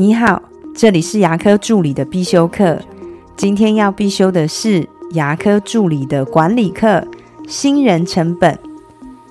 [0.00, 0.40] 你好，
[0.76, 2.80] 这里是牙科助理的必修课。
[3.36, 7.04] 今天要必修的是牙科助理的管理课——
[7.48, 8.56] 新人成本。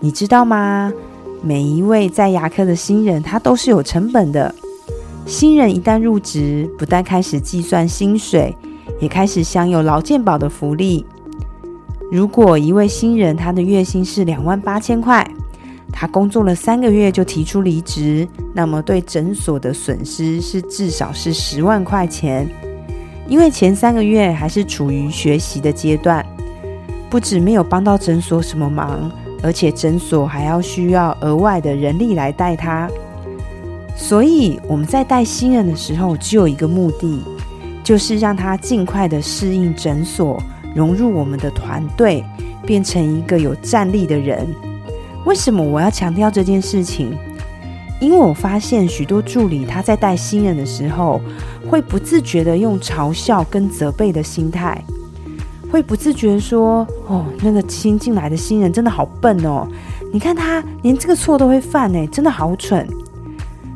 [0.00, 0.92] 你知道吗？
[1.42, 4.54] 每一位在牙科的新人，他都是有成本的。
[5.24, 8.54] 新人一旦入职，不但开始计算薪水，
[9.00, 11.06] 也开始享有劳健保的福利。
[12.12, 15.26] 如果一位新人他的月薪是两万八千块，
[16.00, 22.48] 他工作了三个月就提出离职，那么对诊所的损失是至少是十万块钱。
[23.28, 26.24] 因为前三个月还是处于学习的阶段，
[27.10, 32.88] 不止没有帮到诊所什么忙，而且诊所还要需要额外的人力来带他。
[33.94, 37.22] 所以我们在带新人的时候，只有一个目的，
[37.84, 40.42] 就是让他尽快的适应诊所，
[40.74, 42.24] 融入我们的团队，
[42.64, 44.48] 变成一个有战力的人。
[45.26, 47.16] 为什么我要强调这件事情？
[48.00, 51.20] 因为我发现许多助理他在带新人的时候，
[51.68, 54.82] 会不自觉的用嘲笑跟责备的心态，
[55.70, 59.68] 会不自觉说：“哦，那个新进来的新人真的好笨哦，
[60.10, 62.88] 你看他连这个错都会犯呢，真的好蠢。”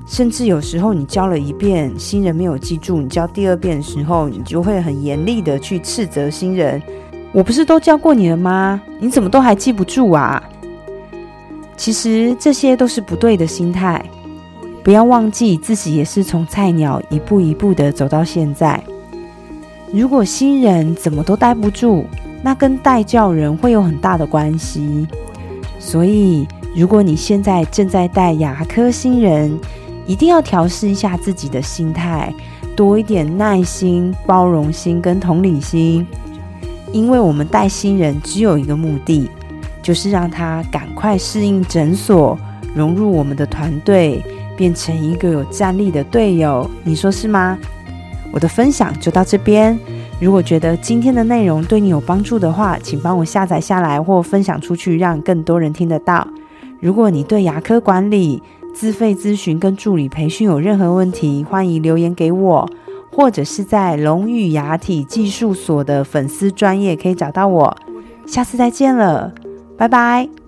[0.09, 6.81] 甚至有时候你教了一遍，新人没有记住，你教第二遍的时候，你就会很严厉的去斥责新人
[7.33, 8.81] ：“我不是都教过你了吗？
[8.99, 10.43] 你怎么都还记不住啊？”
[11.77, 14.03] 其实这些都是不对的心态，
[14.83, 18.83] 不要忘记自己也是从菜鸟一步一步的走到现在。
[19.93, 22.05] 如果新人怎么都待不住，
[22.43, 25.07] 那跟带教人会有很大的关系。
[25.79, 29.57] 所以，如果你现在正在带牙科新人，
[30.07, 32.33] 一定要调试一下自己的心态，
[32.75, 36.07] 多一点耐心、包容心跟同理心，
[36.93, 39.31] 因为我们带新人只有一个目的。
[39.85, 42.39] 就是让他赶快适应诊所，
[42.75, 44.25] 融入我们的团队，
[44.57, 46.69] 变成一个有战力的队友。
[46.83, 47.59] 你说是吗？
[48.33, 49.79] 我的分享就到这边。
[50.19, 56.27] 如果觉得今天的内容对你有帮助的话，请帮我下载下来或分享出去，让更多人听得到。
[56.81, 58.43] 如果你对牙科管理、
[58.75, 62.69] 自费咨询跟助理培训有任何问题，欢迎留言给我，
[63.13, 67.77] 或者是在龙语牙体技术所的粉丝专业可以找到我。
[68.27, 69.33] 下次再见了。
[69.77, 70.44] 拜拜。